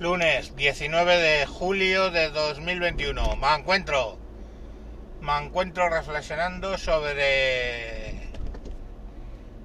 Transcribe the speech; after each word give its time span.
Lunes 0.00 0.54
19 0.54 1.16
de 1.16 1.46
julio 1.46 2.12
de 2.12 2.30
2021. 2.30 3.34
Me 3.34 3.52
encuentro. 3.52 4.16
Me 5.20 5.36
encuentro 5.38 5.88
reflexionando 5.88 6.78
sobre 6.78 8.12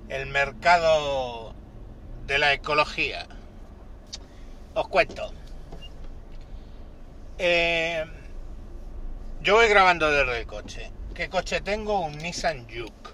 el 0.10 0.26
mercado 0.26 1.54
de 2.26 2.40
la 2.40 2.52
ecología. 2.52 3.28
Os 4.74 4.88
cuento. 4.88 5.32
Eh, 7.38 8.04
yo 9.42 9.54
voy 9.54 9.68
grabando 9.68 10.10
desde 10.10 10.40
el 10.40 10.48
coche. 10.48 10.92
¿Qué 11.14 11.30
coche 11.30 11.62
tengo? 11.62 12.00
Un 12.00 12.18
Nissan 12.18 12.66
Juke. 12.68 13.12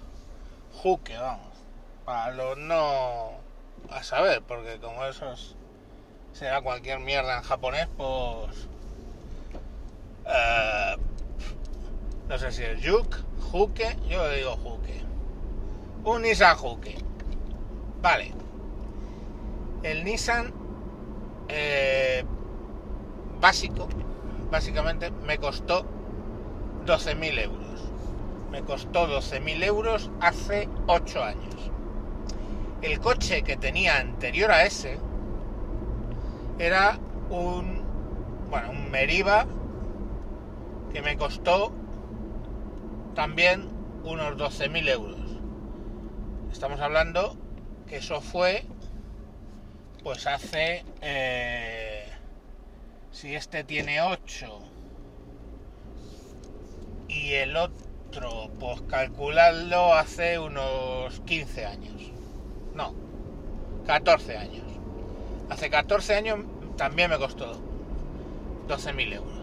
Juke, 0.71 1.17
vamos. 1.17 1.57
Para 2.05 2.31
los 2.31 2.57
no 2.57 3.31
a 3.89 4.03
saber, 4.03 4.41
porque 4.41 4.79
como 4.79 5.03
esos 5.03 5.57
será 6.33 6.61
cualquier 6.61 6.99
mierda 6.99 7.37
en 7.37 7.43
japonés, 7.43 7.87
pues... 7.97 8.67
eh, 10.25 10.95
no 12.27 12.37
sé 12.37 12.51
si 12.51 12.63
es 12.63 12.81
Yuk, 12.81 13.15
Juke, 13.51 13.97
yo 14.07 14.29
digo 14.29 14.55
Juke. 14.57 15.01
Un 16.03 16.21
Nissan 16.21 16.55
Juke. 16.55 16.95
Vale. 18.01 18.33
El 19.83 20.03
Nissan 20.03 20.53
eh, 21.47 22.23
básico, 23.41 23.87
básicamente, 24.51 25.11
me 25.11 25.37
costó 25.39 25.85
12.000 26.85 27.39
euros. 27.39 27.91
Me 28.51 28.61
costó 28.61 29.07
12.000 29.07 29.63
euros 29.63 30.11
hace 30.21 30.69
8 30.87 31.23
años. 31.23 31.71
El 32.81 32.99
coche 32.99 33.43
que 33.43 33.57
tenía 33.57 33.97
anterior 33.97 34.51
a 34.51 34.65
ese 34.65 34.99
era 36.59 36.99
un, 37.29 37.81
bueno, 38.49 38.71
un 38.71 38.91
Meriva 38.91 39.47
que 40.91 41.01
me 41.01 41.17
costó 41.17 41.71
también 43.15 43.69
unos 44.03 44.37
12.000 44.37 44.89
euros. 44.89 45.19
Estamos 46.51 46.81
hablando 46.81 47.37
que 47.87 47.97
eso 47.97 48.21
fue, 48.21 48.65
pues 50.03 50.27
hace, 50.27 50.83
eh, 51.01 52.05
si 53.11 53.35
este 53.35 53.63
tiene 53.63 54.01
8 54.01 54.59
y 57.07 57.33
el 57.33 57.55
otro, 57.55 58.49
pues 58.59 58.81
calcularlo 58.81 59.93
hace 59.93 60.39
unos 60.39 61.19
15 61.21 61.65
años. 61.65 62.11
No, 62.73 62.93
14 63.85 64.37
años. 64.37 64.68
Hace 65.49 65.69
14 65.69 66.15
años 66.15 66.39
también 66.77 67.09
me 67.09 67.17
costó 67.17 67.59
12.000 68.67 69.13
euros. 69.13 69.39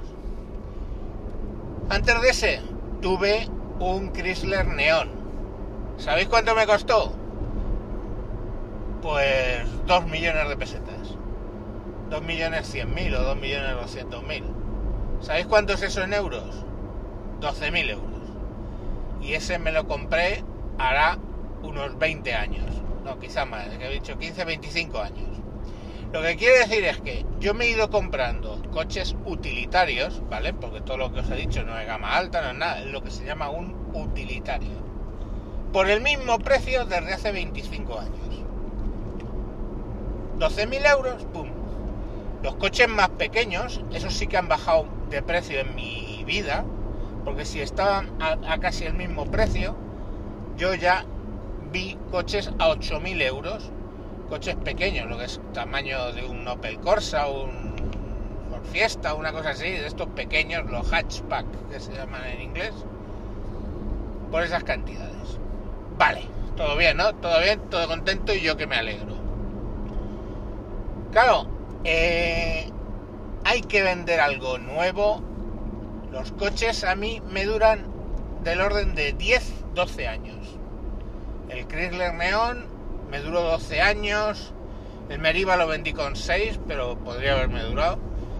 Antes 1.88 2.20
de 2.20 2.28
ese 2.28 2.60
tuve 3.00 3.48
un 3.80 4.12
Chrysler 4.12 4.66
Neon. 4.66 5.10
¿Sabéis 5.98 6.28
cuánto 6.28 6.54
me 6.54 6.66
costó? 6.66 7.12
Pues 9.02 9.66
2 9.86 10.06
millones 10.06 10.48
de 10.48 10.56
pesetas. 10.56 11.16
2 12.10 12.22
millones 12.22 12.66
100 12.68 12.94
mil 12.94 13.14
o 13.14 13.22
2 13.22 13.36
millones 13.36 13.74
200 13.74 14.22
mil. 14.24 14.44
¿Sabéis 15.20 15.46
cuánto 15.46 15.72
es 15.72 15.82
eso 15.82 16.02
en 16.02 16.12
euros? 16.12 16.64
12.000 17.40 17.90
euros. 17.90 18.20
Y 19.20 19.34
ese 19.34 19.58
me 19.58 19.72
lo 19.72 19.86
compré 19.86 20.44
hará 20.78 21.18
unos 21.62 21.98
20 21.98 22.34
años. 22.34 22.66
No, 23.04 23.18
quizá 23.18 23.44
más, 23.44 23.68
que 23.68 23.86
he 23.86 23.90
dicho 23.90 24.18
15, 24.18 24.44
25 24.44 24.98
años. 25.00 25.28
Lo 26.12 26.22
que 26.22 26.36
quiere 26.36 26.60
decir 26.60 26.84
es 26.84 26.98
que 26.98 27.26
yo 27.40 27.52
me 27.52 27.64
he 27.64 27.70
ido 27.70 27.90
comprando 27.90 28.62
coches 28.70 29.16
utilitarios, 29.24 30.22
¿vale? 30.30 30.54
Porque 30.54 30.80
todo 30.80 30.96
lo 30.96 31.12
que 31.12 31.20
os 31.20 31.30
he 31.30 31.36
dicho 31.36 31.64
no 31.64 31.78
es 31.78 31.86
gama 31.86 32.16
alta, 32.16 32.42
no 32.42 32.50
es 32.50 32.56
nada, 32.56 32.80
es 32.80 32.86
lo 32.86 33.02
que 33.02 33.10
se 33.10 33.24
llama 33.24 33.50
un 33.50 33.74
utilitario. 33.92 34.76
Por 35.72 35.90
el 35.90 36.00
mismo 36.00 36.38
precio 36.38 36.84
desde 36.84 37.12
hace 37.12 37.32
25 37.32 37.98
años. 37.98 38.26
12.000 40.38 40.86
euros, 40.90 41.24
¡pum! 41.32 41.48
Los 42.42 42.54
coches 42.56 42.88
más 42.88 43.08
pequeños, 43.10 43.80
esos 43.92 44.14
sí 44.14 44.26
que 44.26 44.36
han 44.36 44.48
bajado 44.48 44.86
de 45.10 45.22
precio 45.22 45.58
en 45.60 45.74
mi 45.74 46.22
vida, 46.24 46.64
porque 47.24 47.44
si 47.44 47.60
estaban 47.60 48.10
a, 48.20 48.36
a 48.52 48.58
casi 48.60 48.84
el 48.84 48.94
mismo 48.94 49.24
precio, 49.26 49.74
yo 50.56 50.74
ya 50.74 51.04
vi 51.72 51.98
coches 52.10 52.48
a 52.58 52.68
8.000 52.68 53.20
euros 53.22 53.72
coches 54.28 54.56
pequeños, 54.56 55.08
lo 55.08 55.18
que 55.18 55.24
es 55.24 55.40
tamaño 55.52 56.12
de 56.12 56.24
un 56.24 56.46
Opel 56.46 56.78
Corsa, 56.80 57.28
un 57.28 57.74
Ford 58.50 58.64
Fiesta, 58.64 59.14
una 59.14 59.32
cosa 59.32 59.50
así, 59.50 59.70
de 59.70 59.86
estos 59.86 60.08
pequeños, 60.08 60.70
los 60.70 60.88
hatchback 60.90 61.46
que 61.70 61.80
se 61.80 61.92
llaman 61.92 62.24
en 62.24 62.40
inglés, 62.40 62.72
por 64.30 64.42
esas 64.42 64.64
cantidades. 64.64 65.38
Vale, 65.98 66.22
todo 66.56 66.76
bien, 66.76 66.96
¿no? 66.96 67.14
Todo 67.14 67.40
bien, 67.40 67.60
todo 67.70 67.86
contento 67.86 68.34
y 68.34 68.40
yo 68.40 68.56
que 68.56 68.66
me 68.66 68.76
alegro. 68.76 69.16
Claro, 71.12 71.46
eh, 71.84 72.70
hay 73.44 73.60
que 73.62 73.82
vender 73.82 74.20
algo 74.20 74.58
nuevo. 74.58 75.22
Los 76.12 76.32
coches 76.32 76.84
a 76.84 76.94
mí 76.94 77.22
me 77.30 77.44
duran 77.44 77.86
del 78.42 78.60
orden 78.60 78.94
de 78.94 79.16
10-12 79.16 80.08
años. 80.08 80.36
El 81.48 81.66
Chrysler 81.66 82.14
Neon 82.14 82.75
me 83.10 83.20
duró 83.20 83.42
12 83.42 83.80
años. 83.80 84.52
El 85.08 85.20
Meriva 85.20 85.56
lo 85.56 85.66
vendí 85.66 85.92
con 85.92 86.16
6, 86.16 86.60
pero 86.66 86.98
podría 86.98 87.34
haberme 87.34 87.62
durado. 87.62 87.98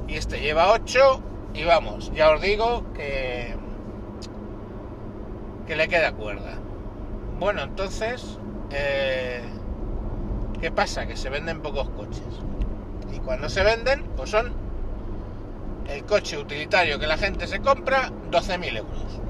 Y 0.09 0.15
este 0.15 0.41
lleva 0.41 0.73
8. 0.73 1.23
Y 1.55 1.65
vamos, 1.65 2.13
ya 2.15 2.31
os 2.31 2.41
digo 2.41 2.93
que. 2.95 3.55
que 5.67 5.77
le 5.77 5.89
queda 5.89 6.13
cuerda. 6.13 6.59
Bueno, 7.39 7.63
entonces. 7.63 8.39
Eh, 8.71 9.43
¿Qué 10.61 10.71
pasa? 10.71 11.07
Que 11.07 11.17
se 11.17 11.31
venden 11.31 11.61
pocos 11.61 11.89
coches. 11.91 12.23
Y 13.15 13.19
cuando 13.19 13.49
se 13.49 13.63
venden, 13.63 14.05
pues 14.17 14.31
son 14.31 14.53
el 15.89 16.05
coche 16.05 16.39
utilitario 16.39 16.99
que 16.99 17.07
la 17.07 17.17
gente 17.17 17.47
se 17.47 17.61
compra, 17.61 18.11
12.000 18.31 18.77
euros. 18.77 19.21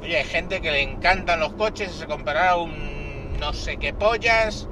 Oye, 0.00 0.16
hay 0.16 0.24
gente 0.24 0.60
que 0.60 0.70
le 0.70 0.82
encantan 0.82 1.40
los 1.40 1.52
coches 1.54 1.90
y 1.94 1.98
se 1.98 2.06
comprará 2.06 2.56
un 2.56 2.95
no 3.36 3.52
sé 3.52 3.76
qué 3.76 3.92
pollas, 3.92 4.68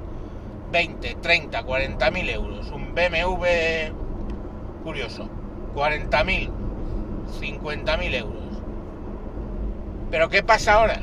20, 0.71 1.15
30, 1.15 1.63
40 1.63 2.11
mil 2.11 2.29
euros. 2.29 2.69
Un 2.71 2.93
BMW 2.93 3.93
curioso, 4.83 5.29
40 5.73 6.23
mil, 6.23 6.51
50 7.39 7.97
mil 7.97 8.15
euros. 8.15 8.43
Pero 10.11 10.29
¿qué 10.29 10.43
pasa 10.43 10.73
ahora? 10.73 11.01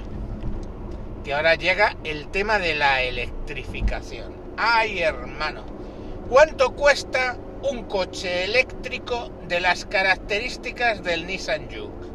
Que 1.24 1.34
ahora 1.34 1.54
llega 1.54 1.96
el 2.04 2.28
tema 2.28 2.58
de 2.58 2.74
la 2.74 3.02
electrificación. 3.02 4.34
¡Ay, 4.56 5.00
hermano! 5.00 5.64
¿Cuánto 6.28 6.72
cuesta 6.72 7.36
un 7.62 7.84
coche 7.84 8.44
eléctrico 8.44 9.30
de 9.48 9.60
las 9.60 9.84
características 9.84 11.02
del 11.02 11.26
Nissan 11.26 11.64
Juke? 11.64 12.06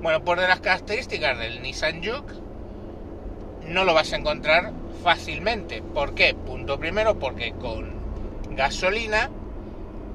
Bueno, 0.00 0.24
por 0.24 0.40
de 0.40 0.48
las 0.48 0.60
características 0.60 1.38
del 1.38 1.62
Nissan 1.62 2.02
Juke 2.04 2.34
no 3.68 3.84
lo 3.84 3.94
vas 3.94 4.12
a 4.12 4.16
encontrar 4.16 4.72
fácilmente. 5.02 5.82
¿Por 5.82 6.14
qué? 6.14 6.34
Punto 6.34 6.78
primero, 6.78 7.18
porque 7.18 7.52
con 7.52 7.92
gasolina, 8.50 9.30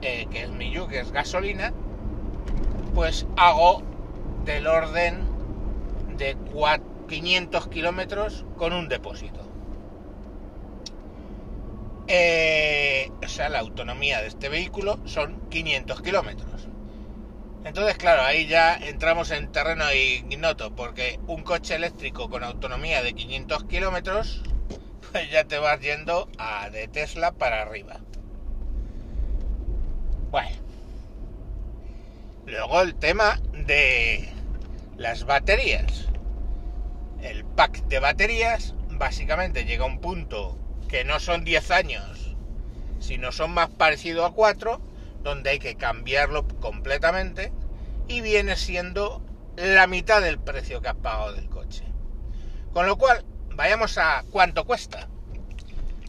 eh, 0.02 0.28
que 0.32 0.44
es 0.44 0.52
mi 0.52 0.76
Juke, 0.76 1.00
es 1.00 1.12
gasolina, 1.12 1.74
pues 2.96 3.28
hago 3.36 3.84
del 4.46 4.68
orden 4.68 5.22
de 6.18 6.36
500 7.08 7.68
kilómetros 7.68 8.46
con 8.58 8.74
un 8.74 8.88
depósito. 8.90 9.42
Eh, 12.08 13.12
o 13.24 13.28
sea, 13.28 13.50
la 13.50 13.60
autonomía 13.60 14.22
de 14.22 14.28
este 14.28 14.48
vehículo 14.50 14.98
son 15.06 15.42
500 15.50 16.02
kilómetros. 16.02 16.68
Entonces, 17.66 17.98
claro, 17.98 18.22
ahí 18.22 18.48
ya 18.48 18.78
entramos 18.78 19.30
en 19.32 19.52
terreno 19.52 19.84
ignoto, 19.94 20.74
porque 20.74 21.20
un 21.28 21.44
coche 21.44 21.76
eléctrico 21.76 22.30
con 22.30 22.44
autonomía 22.46 23.04
de 23.04 23.14
500 23.14 23.66
kilómetros, 23.66 24.42
pues 25.12 25.30
ya 25.32 25.44
te 25.46 25.58
vas 25.58 25.80
yendo 25.80 26.30
a 26.38 26.70
de 26.70 26.88
Tesla 26.88 27.32
para 27.32 27.62
arriba. 27.62 28.00
Bueno. 30.32 30.56
Luego 32.46 32.82
el 32.82 32.96
tema 32.96 33.40
de 33.54 34.30
las 34.98 35.26
baterías. 35.26 36.08
El 37.22 37.44
pack 37.46 37.88
de 37.88 38.00
baterías 38.00 38.74
básicamente 38.92 39.66
llega 39.66 39.84
a 39.84 39.88
un 39.88 40.00
punto 40.00 40.58
que 40.88 41.04
no 41.04 41.20
son 41.20 41.44
10 41.44 41.72
años, 41.72 42.36
sino 43.00 43.32
son 43.32 43.52
más 43.52 43.70
parecidos 43.70 44.30
a 44.30 44.34
4, 44.34 44.80
donde 45.24 45.50
hay 45.50 45.60
que 45.60 45.76
cambiarlo 45.76 46.48
completamente 46.60 47.52
y 48.08 48.22
viene 48.22 48.56
siendo 48.56 49.22
la 49.58 49.88
mitad 49.88 50.22
del 50.22 50.40
precio 50.40 50.82
que 50.82 50.90
has 50.90 50.96
pagado 50.96 51.34
del 51.34 51.50
coche. 51.50 51.84
Con 52.72 52.86
lo 52.86 52.98
cual, 52.98 53.26
vayamos 53.58 53.98
a 53.98 54.24
cuánto 54.32 54.66
cuesta. 54.66 55.10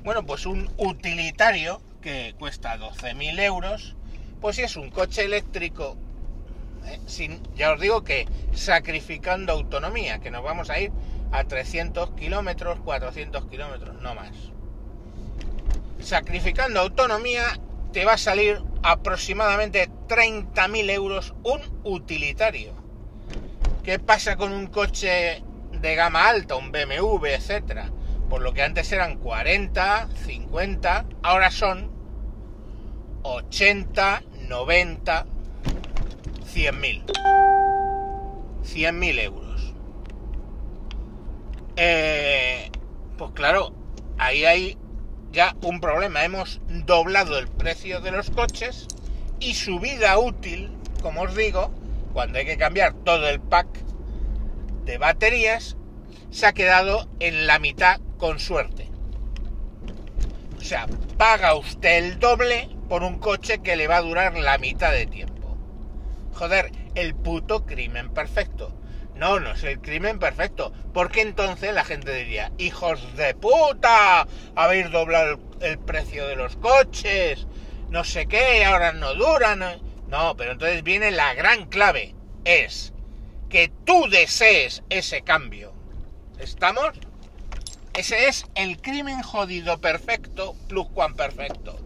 Bueno, 0.05 0.25
pues 0.25 0.47
un 0.47 0.71
utilitario 0.77 1.81
que 2.03 2.35
cuesta 2.39 2.79
12.000 2.79 3.41
euros 3.41 3.97
Pues 4.41 4.55
si 4.55 4.63
es 4.63 4.77
un 4.77 4.91
coche 4.91 5.25
eléctrico, 5.25 5.97
¿eh? 6.87 7.01
sin, 7.07 7.43
ya 7.57 7.73
os 7.73 7.81
digo 7.81 8.05
que 8.05 8.29
sacrificando 8.53 9.53
autonomía, 9.53 10.21
que 10.21 10.31
nos 10.31 10.45
vamos 10.45 10.71
a 10.71 10.79
ir 10.79 10.93
a 11.33 11.43
300 11.43 12.11
kilómetros, 12.13 12.79
400 12.81 13.47
kilómetros, 13.47 14.01
no 14.01 14.15
más. 14.15 14.31
Sacrificando 16.01 16.81
autonomía 16.81 17.59
te 17.93 18.05
va 18.05 18.13
a 18.13 18.19
salir 18.19 18.63
aproximadamente 18.83 19.91
30.000 20.07 20.91
euros 20.91 21.35
un 21.43 21.61
utilitario. 21.83 22.75
¿Qué 23.83 23.99
pasa 23.99 24.37
con 24.37 24.53
un 24.53 24.69
coche 24.69 25.43
de 25.81 25.95
gama 25.95 26.29
alta, 26.29 26.57
un 26.57 26.73
BMW, 26.73 27.27
etcétera? 27.27 27.91
Por 28.29 28.43
lo 28.43 28.53
que 28.53 28.63
antes 28.63 28.91
eran 28.93 29.19
40, 29.19 30.09
50, 30.27 31.07
ahora 31.23 31.51
son 31.51 31.91
80, 33.23 34.23
90, 34.49 35.27
100.000. 36.55 37.05
100.000 38.63 39.21
euros. 39.21 39.75
Eh, 41.77 42.71
pues 43.17 43.31
claro, 43.33 43.73
ahí 44.19 44.45
hay 44.45 44.79
ya 45.33 45.57
un 45.63 45.81
problema. 45.81 46.25
Hemos 46.25 46.61
doblado 46.69 47.39
el 47.39 47.49
precio 47.49 48.01
de 48.01 48.11
los 48.11 48.31
coches 48.31 48.87
y 49.41 49.55
su 49.55 49.79
vida 49.79 50.19
útil, 50.19 50.71
como 51.03 51.23
os 51.23 51.35
digo, 51.35 51.71
cuando 52.13 52.39
hay 52.39 52.45
que 52.45 52.59
cambiar 52.59 52.95
todo 53.05 53.29
el 53.29 53.41
pack 53.41 53.88
de 54.89 54.97
baterías, 54.97 55.77
se 56.31 56.47
ha 56.47 56.55
quedado 56.55 57.11
en 57.21 57.47
la 57.47 57.59
mitad 57.59 58.01
con 58.17 58.41
suerte. 58.41 58.89
O 60.57 60.63
sea, 60.63 60.87
paga 61.19 61.55
usted 61.55 61.99
el 61.99 62.19
doble 62.19 62.71
por 62.89 63.03
un 63.03 63.19
coche 63.19 63.59
que 63.59 63.77
le 63.77 63.87
va 63.87 63.99
a 63.99 64.03
durar 64.03 64.39
la 64.39 64.57
mitad 64.57 64.91
de 64.93 65.07
tiempo. 65.07 65.59
Joder, 66.33 66.73
el 66.95 67.15
puto 67.15 67.67
crimen 67.67 68.09
perfecto. 68.15 68.75
No, 69.15 69.41
no 69.41 69.53
es 69.53 69.63
el 69.63 69.79
crimen 69.81 70.19
perfecto. 70.19 70.73
Porque 70.95 71.21
entonces 71.21 71.75
la 71.75 71.85
gente 71.85 72.15
diría, 72.15 72.51
hijos 72.57 73.15
de 73.15 73.35
puta, 73.35 74.27
habéis 74.57 74.91
doblado 74.91 75.39
el, 75.61 75.79
precio 75.81 76.27
de 76.27 76.37
los 76.37 76.57
coches, 76.57 77.47
no 77.91 78.05
sé 78.05 78.27
qué, 78.27 78.65
ahora 78.65 78.93
no 78.93 79.15
duran. 79.15 79.83
No, 80.09 80.35
pero 80.35 80.53
entonces 80.53 80.83
viene 80.83 81.11
la 81.11 81.35
gran 81.35 81.67
clave. 81.67 82.15
Es 82.47 82.95
que 83.49 83.71
tú 83.85 84.09
desees 84.11 84.83
ese 84.91 85.23
cambio. 85.23 85.73
¿Estamos? 86.39 86.91
Ese 87.95 88.29
es 88.29 88.47
el 88.55 88.81
crimen 88.81 89.23
jodido 89.23 89.81
perfecto, 89.81 90.55
plus 90.69 90.87
cuan 90.89 91.15
perfecto. 91.15 91.79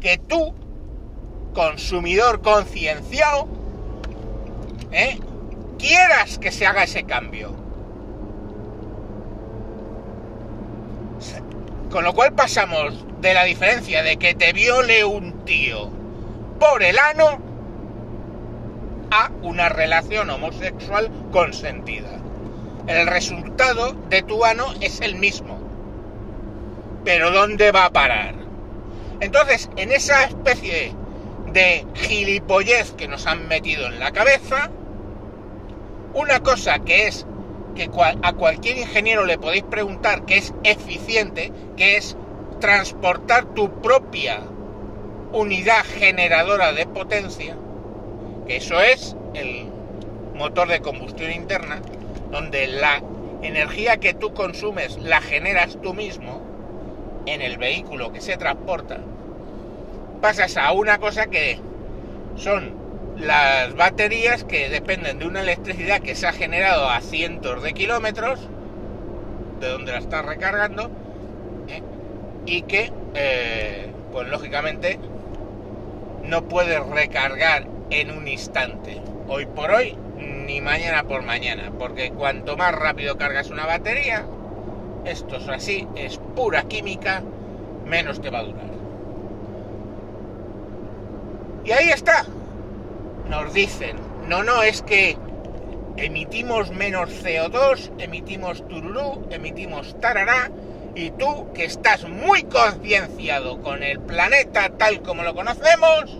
Que 0.00 0.18
tú, 0.18 0.54
consumidor 1.54 2.42
concienciado, 2.42 3.48
¿eh? 4.92 5.18
quieras 5.78 6.38
que 6.38 6.52
se 6.52 6.66
haga 6.66 6.84
ese 6.84 7.04
cambio. 7.04 7.56
Con 11.90 12.04
lo 12.04 12.12
cual 12.12 12.34
pasamos 12.34 13.04
de 13.20 13.34
la 13.34 13.44
diferencia 13.44 14.02
de 14.02 14.18
que 14.18 14.34
te 14.34 14.52
viole 14.52 15.04
un 15.04 15.44
tío 15.44 15.90
por 16.60 16.82
el 16.82 16.98
ano 16.98 17.47
a 19.10 19.30
una 19.42 19.68
relación 19.68 20.30
homosexual 20.30 21.10
consentida. 21.32 22.10
El 22.86 23.06
resultado 23.06 23.92
de 24.08 24.22
tu 24.22 24.44
ano 24.44 24.66
es 24.80 25.00
el 25.00 25.16
mismo. 25.16 25.58
Pero 27.04 27.30
¿dónde 27.30 27.70
va 27.70 27.86
a 27.86 27.92
parar? 27.92 28.34
Entonces, 29.20 29.68
en 29.76 29.92
esa 29.92 30.24
especie 30.24 30.94
de 31.52 31.86
gilipollez 31.94 32.92
que 32.92 33.08
nos 33.08 33.26
han 33.26 33.48
metido 33.48 33.86
en 33.86 33.98
la 33.98 34.12
cabeza, 34.12 34.70
una 36.14 36.40
cosa 36.40 36.78
que 36.80 37.08
es 37.08 37.26
que 37.74 37.90
a 38.22 38.32
cualquier 38.32 38.78
ingeniero 38.78 39.24
le 39.24 39.38
podéis 39.38 39.64
preguntar 39.64 40.24
que 40.24 40.38
es 40.38 40.54
eficiente, 40.64 41.52
que 41.76 41.96
es 41.96 42.16
transportar 42.60 43.54
tu 43.54 43.80
propia 43.80 44.40
unidad 45.32 45.84
generadora 45.84 46.72
de 46.72 46.86
potencia, 46.86 47.56
que 48.48 48.56
eso 48.56 48.80
es 48.80 49.14
el 49.34 49.66
motor 50.34 50.68
de 50.68 50.80
combustión 50.80 51.30
interna, 51.30 51.80
donde 52.32 52.66
la 52.66 53.02
energía 53.42 53.98
que 53.98 54.14
tú 54.14 54.32
consumes 54.32 54.96
la 54.96 55.20
generas 55.20 55.78
tú 55.82 55.94
mismo 55.94 56.42
en 57.26 57.42
el 57.42 57.58
vehículo 57.58 58.10
que 58.10 58.22
se 58.22 58.36
transporta, 58.38 58.98
pasas 60.22 60.56
a 60.56 60.72
una 60.72 60.98
cosa 60.98 61.26
que 61.26 61.60
son 62.36 62.74
las 63.18 63.74
baterías 63.74 64.44
que 64.44 64.70
dependen 64.70 65.18
de 65.18 65.26
una 65.26 65.42
electricidad 65.42 66.00
que 66.00 66.14
se 66.14 66.26
ha 66.26 66.32
generado 66.32 66.88
a 66.88 67.00
cientos 67.00 67.62
de 67.62 67.74
kilómetros 67.74 68.40
de 69.60 69.68
donde 69.68 69.92
la 69.92 69.98
estás 69.98 70.24
recargando 70.24 70.90
¿eh? 71.68 71.82
y 72.46 72.62
que 72.62 72.92
eh, 73.14 73.90
pues 74.12 74.28
lógicamente 74.28 74.98
no 76.22 76.44
puedes 76.44 76.80
recargar 76.86 77.77
en 77.90 78.10
un 78.10 78.28
instante. 78.28 79.00
Hoy 79.28 79.46
por 79.46 79.70
hoy 79.70 79.96
ni 80.18 80.60
mañana 80.60 81.04
por 81.04 81.22
mañana 81.22 81.72
porque 81.78 82.10
cuanto 82.10 82.56
más 82.56 82.74
rápido 82.74 83.18
cargas 83.18 83.50
una 83.50 83.66
batería 83.66 84.24
esto 85.04 85.36
es 85.36 85.48
así 85.48 85.86
es 85.94 86.18
pura 86.34 86.64
química 86.64 87.22
menos 87.86 88.20
te 88.20 88.30
va 88.30 88.40
a 88.40 88.42
durar. 88.44 88.68
Y 91.64 91.72
ahí 91.72 91.90
está. 91.90 92.24
Nos 93.28 93.52
dicen, 93.52 93.96
no, 94.26 94.42
no, 94.42 94.62
es 94.62 94.80
que 94.82 95.18
emitimos 95.96 96.70
menos 96.70 97.10
CO2, 97.22 97.90
emitimos 97.98 98.66
tururú, 98.68 99.26
emitimos 99.30 99.98
tarará, 100.00 100.50
y 100.94 101.10
tú, 101.10 101.52
que 101.52 101.64
estás 101.64 102.08
muy 102.08 102.44
concienciado 102.44 103.60
con 103.60 103.82
el 103.82 104.00
planeta 104.00 104.70
tal 104.70 105.02
como 105.02 105.22
lo 105.22 105.34
conocemos, 105.34 106.18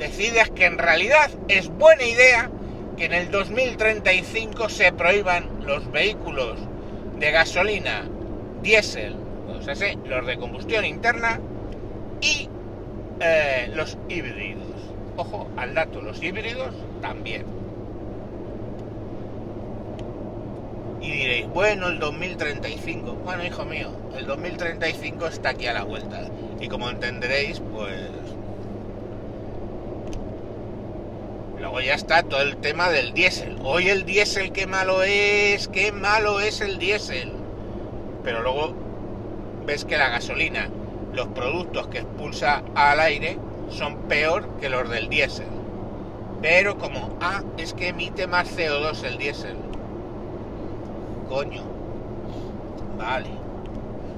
decides 0.00 0.50
que 0.50 0.64
en 0.64 0.78
realidad 0.78 1.30
es 1.46 1.68
buena 1.68 2.02
idea 2.02 2.50
que 2.96 3.04
en 3.04 3.12
el 3.12 3.30
2035 3.30 4.68
se 4.68 4.92
prohíban 4.92 5.48
los 5.64 5.90
vehículos 5.92 6.58
de 7.18 7.30
gasolina, 7.30 8.08
diésel, 8.62 9.14
o 9.48 9.62
sea, 9.62 9.74
los 10.06 10.26
de 10.26 10.38
combustión 10.38 10.84
interna 10.84 11.38
y 12.20 12.48
eh, 13.20 13.70
los 13.74 13.98
híbridos. 14.08 14.68
Ojo 15.16 15.50
al 15.56 15.74
dato, 15.74 16.00
los 16.00 16.22
híbridos 16.22 16.74
también. 17.02 17.44
Y 21.02 21.10
diréis, 21.10 21.48
bueno, 21.48 21.88
el 21.88 21.98
2035. 21.98 23.12
Bueno, 23.24 23.44
hijo 23.44 23.64
mío, 23.64 23.90
el 24.16 24.26
2035 24.26 25.26
está 25.26 25.50
aquí 25.50 25.66
a 25.66 25.72
la 25.72 25.84
vuelta. 25.84 26.22
Y 26.60 26.68
como 26.68 26.88
entenderéis, 26.88 27.60
pues... 27.72 28.19
Luego 31.80 31.92
ya 31.92 31.96
está 31.96 32.22
todo 32.22 32.42
el 32.42 32.58
tema 32.58 32.90
del 32.90 33.14
diésel. 33.14 33.56
Hoy 33.64 33.88
el 33.88 34.04
diésel, 34.04 34.52
qué 34.52 34.66
malo 34.66 35.02
es, 35.02 35.66
qué 35.68 35.92
malo 35.92 36.38
es 36.38 36.60
el 36.60 36.78
diésel. 36.78 37.32
Pero 38.22 38.42
luego 38.42 38.74
ves 39.64 39.86
que 39.86 39.96
la 39.96 40.10
gasolina, 40.10 40.68
los 41.14 41.28
productos 41.28 41.86
que 41.86 42.00
expulsa 42.00 42.62
al 42.74 43.00
aire, 43.00 43.38
son 43.70 43.96
peor 44.08 44.58
que 44.60 44.68
los 44.68 44.90
del 44.90 45.08
diésel. 45.08 45.46
Pero 46.42 46.76
como, 46.76 47.16
ah, 47.22 47.42
es 47.56 47.72
que 47.72 47.88
emite 47.88 48.26
más 48.26 48.54
CO2 48.54 49.02
el 49.04 49.16
diésel. 49.16 49.56
Coño. 51.30 51.62
Vale. 52.98 53.30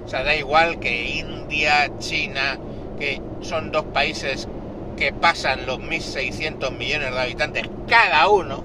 O 0.04 0.08
sea, 0.08 0.24
da 0.24 0.34
igual 0.34 0.80
que 0.80 1.10
India, 1.10 1.96
China, 2.00 2.58
que 2.98 3.22
son 3.40 3.70
dos 3.70 3.84
países 3.84 4.48
que 4.96 5.12
pasan 5.12 5.66
los 5.66 5.78
1.600 5.78 6.76
millones 6.76 7.12
de 7.12 7.20
habitantes 7.20 7.68
cada 7.88 8.28
uno. 8.28 8.64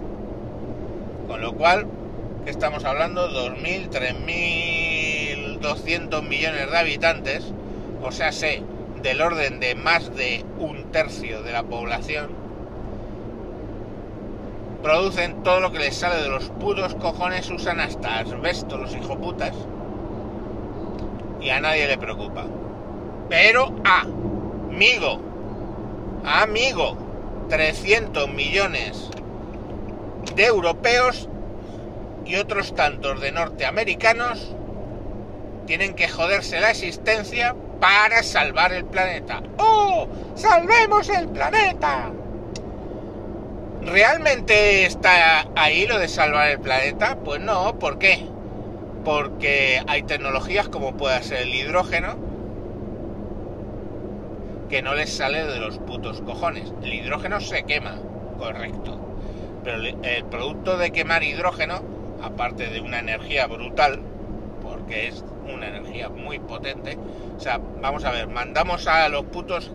Con 1.27 1.41
lo 1.41 1.53
cual, 1.53 1.87
que 2.45 2.51
estamos 2.51 2.85
hablando? 2.85 3.29
2.000, 3.29 3.89
3.200 5.59 6.21
millones 6.23 6.71
de 6.71 6.77
habitantes. 6.77 7.51
O 8.01 8.11
sea, 8.11 8.31
sé, 8.31 8.63
del 9.01 9.21
orden 9.21 9.59
de 9.59 9.75
más 9.75 10.15
de 10.15 10.45
un 10.59 10.91
tercio 10.91 11.43
de 11.43 11.51
la 11.51 11.63
población 11.63 12.47
producen 14.81 15.43
todo 15.43 15.59
lo 15.59 15.71
que 15.71 15.79
les 15.79 15.95
sale 15.95 16.21
de 16.21 16.29
los 16.29 16.49
putos 16.49 16.95
cojones, 16.95 17.49
usan 17.49 17.79
hasta 17.79 18.19
asbesto 18.19 18.77
los 18.77 18.95
hijoputas 18.95 19.53
y 21.41 21.49
a 21.49 21.59
nadie 21.59 21.87
le 21.87 21.97
preocupa. 21.97 22.45
Pero, 23.29 23.75
amigo, 23.83 25.19
amigo, 26.27 26.97
300 27.49 28.29
millones 28.29 29.09
de 30.35 30.45
europeos 30.45 31.29
y 32.25 32.35
otros 32.35 32.75
tantos 32.75 33.21
de 33.21 33.31
norteamericanos 33.31 34.53
tienen 35.65 35.93
que 35.95 36.09
joderse 36.09 36.59
la 36.59 36.71
existencia 36.71 37.55
para 37.79 38.23
salvar 38.23 38.73
el 38.73 38.85
planeta. 38.85 39.41
¡Oh! 39.57 40.07
¡Salvemos 40.35 41.07
el 41.09 41.29
planeta! 41.29 42.11
¿Realmente 43.81 44.85
está 44.85 45.47
ahí 45.55 45.87
lo 45.87 45.97
de 45.97 46.09
salvar 46.09 46.49
el 46.49 46.59
planeta? 46.59 47.17
Pues 47.23 47.39
no, 47.39 47.79
¿por 47.79 47.99
qué? 47.99 48.27
Porque 49.05 49.81
hay 49.87 50.03
tecnologías 50.03 50.67
como 50.67 50.97
puede 50.97 51.23
ser 51.23 51.43
el 51.43 51.55
hidrógeno 51.55 52.26
que 54.69 54.81
no 54.81 54.93
les 54.93 55.13
sale 55.13 55.45
de 55.45 55.59
los 55.59 55.77
putos 55.79 56.21
cojones. 56.21 56.73
El 56.83 56.93
hidrógeno 56.93 57.39
se 57.39 57.63
quema, 57.63 57.95
correcto. 58.37 58.99
Pero 59.63 59.81
el 59.83 60.25
producto 60.25 60.77
de 60.77 60.91
quemar 60.91 61.23
hidrógeno, 61.23 61.81
aparte 62.21 62.69
de 62.69 62.79
una 62.79 62.99
energía 62.99 63.47
brutal, 63.47 63.99
porque 64.61 65.07
es 65.07 65.23
una 65.53 65.67
energía 65.67 66.09
muy 66.09 66.39
potente, 66.39 66.97
o 67.35 67.39
sea, 67.39 67.59
vamos 67.81 68.03
a 68.03 68.11
ver, 68.11 68.27
mandamos 68.27 68.87
a 68.87 69.07
los 69.09 69.23
putos 69.25 69.71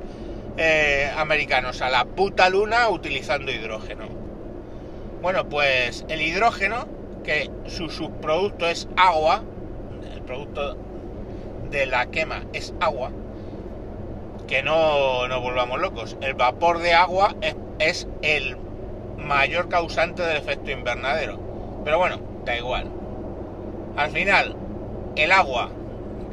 eh, 0.56 1.10
americanos 1.16 1.80
a 1.80 1.88
la 1.88 2.04
puta 2.04 2.50
luna 2.50 2.88
utilizando 2.88 3.50
hidrógeno. 3.50 4.04
Bueno, 5.22 5.48
pues 5.48 6.04
el 6.08 6.20
hidrógeno, 6.20 6.86
que 7.24 7.50
su 7.66 7.88
subproducto 7.88 8.68
es 8.68 8.88
agua, 8.96 9.42
el 10.14 10.22
producto 10.22 10.76
de 11.70 11.86
la 11.86 12.06
quema 12.06 12.42
es 12.52 12.74
agua, 12.80 13.10
que 14.52 14.62
no 14.62 15.26
nos 15.28 15.40
volvamos 15.40 15.80
locos. 15.80 16.18
El 16.20 16.34
vapor 16.34 16.80
de 16.80 16.92
agua 16.92 17.34
es, 17.78 18.06
el 18.20 18.58
mayor 19.16 19.70
causante 19.70 20.20
del 20.20 20.36
efecto 20.36 20.70
invernadero. 20.70 21.40
Pero 21.84 21.96
bueno, 21.96 22.18
da 22.44 22.58
igual. 22.58 22.86
Al 23.96 24.10
final, 24.10 24.54
el 25.16 25.32
agua 25.32 25.70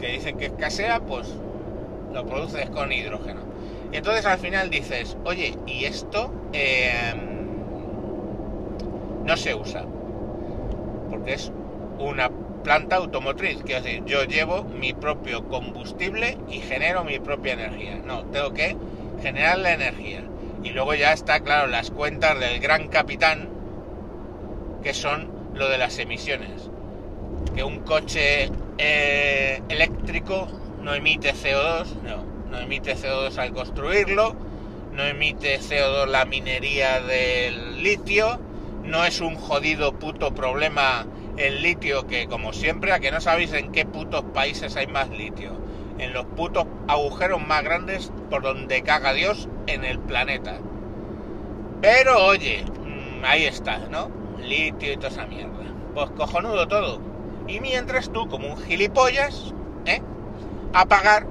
que 0.02 0.08
dicen 0.08 0.38
que 0.38 0.48
escasea, 0.48 1.00
pues 1.00 1.34
lo 2.12 2.26
produces 2.26 2.70
con 2.72 2.92
hidrógeno. 2.92 3.40
Y 3.94 3.96
entonces 3.96 4.26
al 4.26 4.38
final 4.38 4.70
dices, 4.70 5.16
oye, 5.24 5.58
¿y 5.66 5.86
esto 5.86 6.30
eh, 6.52 7.14
no 9.24 9.38
se 9.38 9.56
usa? 9.56 9.86
Porque 11.10 11.36
es 11.36 11.54
una 12.00 12.30
planta 12.70 12.98
automotriz, 12.98 13.64
quiero 13.66 13.82
decir, 13.82 14.06
yo 14.06 14.26
llevo 14.26 14.64
mi 14.64 14.94
propio 14.94 15.44
combustible 15.48 16.38
y 16.52 16.60
genero 16.60 17.04
mi 17.04 17.18
propia 17.18 17.54
energía. 17.54 18.00
No, 18.06 18.26
tengo 18.26 18.54
que 18.54 18.78
generar 19.24 19.58
la 19.58 19.74
energía. 19.74 20.22
Y 20.64 20.70
luego 20.70 20.94
ya 20.94 21.12
está 21.12 21.40
claro 21.40 21.66
las 21.66 21.90
cuentas 21.90 22.40
del 22.40 22.60
gran 22.60 22.88
capitán, 22.90 23.50
que 24.84 24.94
son 24.94 25.32
lo 25.56 25.68
de 25.68 25.80
las 25.80 25.98
emisiones. 25.98 26.70
Que 27.56 27.64
un 27.64 27.80
coche 27.80 28.52
eh, 28.78 29.64
eléctrico 29.68 30.48
no 30.84 30.94
emite 30.94 31.34
CO2, 31.34 31.88
no, 32.04 32.24
no 32.52 32.60
emite 32.60 32.96
CO2 32.96 33.36
al 33.40 33.52
construirlo, 33.52 34.36
no 34.94 35.06
emite 35.06 35.60
CO2 35.60 36.06
la 36.06 36.24
minería 36.26 37.02
del 37.02 37.82
litio, 37.82 38.40
no 38.84 39.06
es 39.06 39.22
un 39.22 39.34
jodido 39.38 39.94
puto 39.94 40.36
problema 40.36 41.08
el 41.40 41.62
litio 41.64 42.06
que 42.06 42.28
como 42.28 42.54
siempre, 42.54 42.92
a 42.92 43.00
que 43.00 43.12
no 43.12 43.22
sabéis 43.22 43.54
en 43.54 43.72
qué 43.72 43.86
putos 43.86 44.24
países 44.34 44.76
hay 44.76 44.88
más 44.88 45.10
litio, 45.10 45.54
en 45.98 46.14
los 46.14 46.26
putos 46.26 46.66
agujeros 46.88 47.42
más 47.46 47.64
grandes 47.64 48.12
por 48.30 48.44
donde 48.44 48.84
caga 48.84 49.14
Dios 49.14 49.48
en 49.66 49.86
el 49.86 50.00
planeta. 50.00 50.58
Pero 51.82 52.26
oye, 52.26 52.66
mm, 52.66 53.24
ahí 53.24 53.46
está, 53.46 53.80
¿no? 53.90 54.12
Litio 54.42 54.92
y 54.92 54.98
toda 54.98 55.10
esa 55.10 55.26
mierda. 55.26 55.50
Pues 55.94 56.10
cojonudo 56.12 56.68
todo. 56.68 57.00
Y 57.48 57.62
mientras 57.62 58.12
tú, 58.12 58.28
como 58.28 58.54
un 58.54 58.58
gilipollas, 58.58 59.54
¿eh? 59.86 60.02
A 60.74 60.86
pagar 60.86 61.26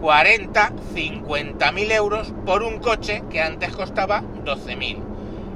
40, 0.00 0.72
50 0.92 1.72
mil 1.72 1.92
euros 1.92 2.34
por 2.44 2.64
un 2.64 2.80
coche 2.80 3.22
que 3.30 3.40
antes 3.40 3.74
costaba 3.74 4.22
12 4.44 4.76
mil 4.76 4.98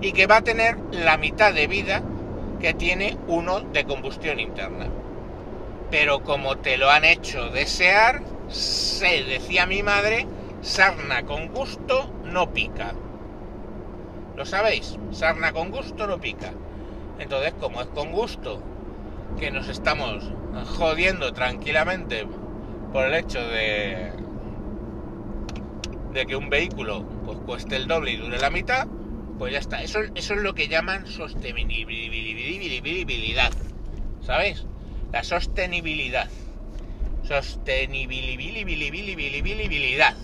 y 0.01 0.13
que 0.13 0.27
va 0.27 0.37
a 0.37 0.43
tener 0.43 0.79
la 0.93 1.17
mitad 1.17 1.53
de 1.53 1.67
vida 1.67 2.03
que 2.61 2.75
tiene 2.75 3.17
uno 3.27 3.61
de 3.61 3.85
combustión 3.85 4.41
interna. 4.41 4.87
Pero 5.91 6.23
como 6.23 6.59
te 6.59 6.77
lo 6.77 6.91
han 6.91 7.05
hecho 7.05 7.51
desear, 7.51 8.23
se 8.49 9.25
decía 9.25 9.67
mi 9.67 9.83
madre, 9.83 10.27
sarna 10.63 11.25
con 11.25 11.49
gusto 11.49 12.13
no 12.25 12.53
pica. 12.53 12.95
¿Lo 14.37 14.45
sabéis? 14.45 14.99
Sarna 15.13 15.53
con 15.53 15.71
gusto 15.71 16.07
no 16.07 16.21
pica. 16.21 16.53
Entonces, 17.19 17.55
como 17.59 17.81
es 17.81 17.87
con 17.89 18.13
gusto 18.13 18.61
que 19.39 19.51
nos 19.51 19.69
estamos 19.69 20.31
jodiendo 20.79 21.33
tranquilamente 21.33 22.27
por 22.93 23.07
el 23.07 23.15
hecho 23.15 23.41
de 23.41 24.13
de 26.17 26.25
que 26.25 26.35
un 26.35 26.49
vehículo 26.49 27.05
pues 27.27 27.39
cueste 27.45 27.77
el 27.77 27.87
doble 27.87 28.13
y 28.13 28.17
dure 28.17 28.39
la 28.39 28.49
mitad, 28.49 28.87
pues 29.39 29.53
ya 29.53 29.59
está. 29.59 29.83
Eso, 29.83 30.01
es 30.15 30.31
lo 30.31 30.55
que 30.55 30.69
llaman 30.69 31.07
sostenibilidad. 31.07 33.53
¿Sabéis? 34.21 34.65
La 35.13 35.23
sostenibilidad. 35.25 36.29
Sostenibilidad. 37.23 40.17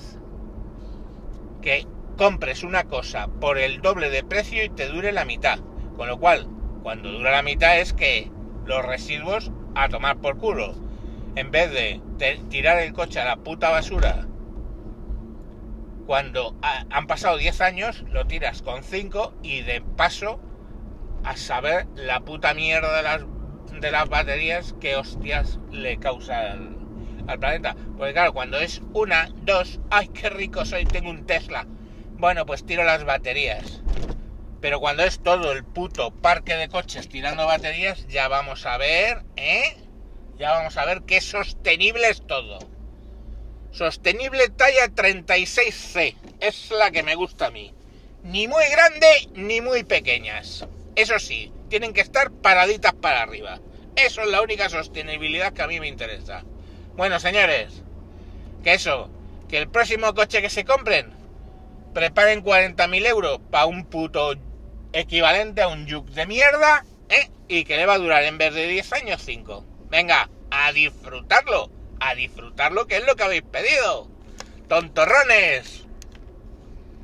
Que 1.61 1.87
compres 2.17 2.63
una 2.63 2.85
cosa 2.85 3.27
por 3.29 3.59
el 3.59 3.83
doble 3.83 4.09
de 4.11 4.23
precio 4.25 4.65
y 4.65 4.69
te 4.69 4.89
dure 4.89 5.13
la 5.13 5.25
mitad. 5.25 5.59
Con 5.97 6.09
lo 6.09 6.19
cual, 6.19 6.49
cuando 6.83 7.13
dura 7.13 7.31
la 7.31 7.43
mitad 7.43 7.79
es 7.79 7.93
que 7.93 8.29
los 8.65 8.85
residuos 8.85 9.53
a 9.75 9.89
tomar 9.89 10.19
por 10.19 10.39
culo. 10.39 10.75
En 11.35 11.51
vez 11.51 11.71
de 11.71 12.01
tirar 12.51 12.79
el 12.79 12.93
coche 12.93 13.19
a 13.21 13.25
la 13.25 13.37
puta 13.37 13.71
basura 13.71 14.27
cuando 16.07 16.57
han 16.63 17.07
pasado 17.07 17.37
10 17.37 17.61
años, 17.61 18.05
lo 18.11 18.27
tiras 18.27 18.63
con 18.63 18.83
5 18.83 19.35
y 19.43 19.63
de 19.63 19.81
paso 19.81 20.41
a 21.25 21.37
saber 21.37 21.87
la 21.95 22.21
puta 22.21 22.55
mierda 22.55 22.97
de 22.97 23.03
las, 23.03 23.23
de 23.81 23.91
las 23.91 24.09
baterías 24.09 24.75
que 24.81 24.97
hostias 24.97 25.59
le 25.71 25.99
causa 25.99 26.53
al, 26.53 26.77
al, 27.29 27.39
planeta. 27.39 27.77
Porque 27.97 28.13
claro, 28.13 28.33
cuando 28.33 28.59
es 28.59 28.83
una, 28.93 29.29
dos, 29.43 29.81
ay, 29.91 30.09
qué 30.09 30.31
rico 30.31 30.65
soy, 30.65 30.85
tengo 30.85 31.11
un 31.11 31.27
Tesla. 31.27 31.67
Bueno, 32.13 32.47
pues 32.47 32.65
tiro 32.67 32.85
las 32.85 33.05
baterías. 33.05 33.83
Pero 34.61 34.79
cuando 34.79 35.03
es 35.03 35.21
todo 35.21 35.53
el 35.53 35.65
puto 35.65 36.13
parque 36.13 36.55
de 36.55 36.69
coches 36.69 37.09
tirando 37.09 37.47
baterías, 37.47 38.07
ya 38.07 38.29
vamos 38.29 38.65
a 38.65 38.79
ver, 38.79 39.25
¿eh? 39.37 39.77
Ya 40.37 40.53
vamos 40.53 40.77
a 40.77 40.85
ver 40.85 41.03
qué 41.03 41.21
sostenible 41.21 42.09
es 42.09 42.27
todo. 42.27 42.59
Sostenible 43.73 44.51
talla 44.51 44.89
36C. 44.89 46.15
Es 46.41 46.71
la 46.71 46.91
que 46.91 47.03
me 47.03 47.15
gusta 47.15 47.47
a 47.47 47.51
mí. 47.51 47.73
Ni 48.23 48.47
muy 48.47 48.65
grande 48.71 49.07
ni 49.35 49.63
muy 49.63 49.83
pequeñas. 49.83 50.67
Eso 50.95 51.19
sí, 51.19 51.51
tienen 51.71 51.95
que 51.95 52.03
estar 52.03 52.31
paraditas 52.31 52.93
para 52.93 53.23
arriba. 53.23 53.61
Eso 53.97 54.21
es 54.21 54.29
la 54.29 54.43
única 54.43 54.69
sostenibilidad 54.69 55.55
que 55.55 55.63
a 55.63 55.67
mí 55.67 55.81
me 55.81 55.89
interesa. 55.89 56.45
Bueno, 56.97 57.19
señores, 57.19 57.83
que 58.63 58.75
eso, 58.75 59.09
que 59.49 59.57
el 59.57 59.71
próximo 59.71 60.13
coche 60.13 60.43
que 60.43 60.51
se 60.51 60.67
compren, 60.67 61.11
preparen 61.95 62.45
40.000 62.45 63.07
euros 63.07 63.41
para 63.51 63.65
un 63.65 63.87
puto 63.87 64.35
equivalente 64.93 65.63
a 65.63 65.69
un 65.69 65.87
yuk 65.87 66.11
de 66.11 66.27
mierda, 66.27 66.85
¿eh? 67.09 67.31
Y 67.49 67.65
que 67.65 67.79
le 67.79 67.87
va 67.87 67.95
a 67.95 67.99
durar 67.99 68.23
en 68.25 68.37
vez 68.37 68.53
de 68.53 68.69
10 68.69 68.93
años 68.93 69.23
5. 69.25 69.65
Venga, 69.89 70.29
a 70.51 70.73
disfrutarlo 70.73 71.71
a 72.09 72.15
disfrutarlo, 72.15 72.87
que 72.87 72.97
es 72.97 73.07
lo 73.07 73.15
que 73.17 73.25
habéis 73.25 73.43
pedido. 73.43 74.09
¡Tontorrones! 74.69 75.82